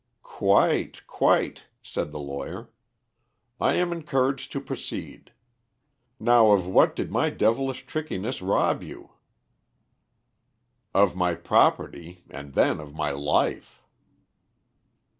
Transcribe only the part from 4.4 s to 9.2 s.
to proceed. Now of what did my devilish trickiness rob you?"